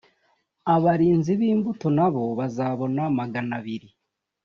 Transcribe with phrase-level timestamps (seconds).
[0.73, 3.89] abarinzi b’imbuto na bo bazabona magana abiri